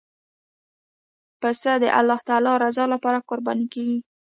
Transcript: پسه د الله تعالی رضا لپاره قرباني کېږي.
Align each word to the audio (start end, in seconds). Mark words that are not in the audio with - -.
پسه 1.41 1.71
د 1.81 1.83
الله 1.99 2.19
تعالی 2.27 2.53
رضا 2.65 2.85
لپاره 2.93 3.25
قرباني 3.29 3.65
کېږي. 3.73 3.99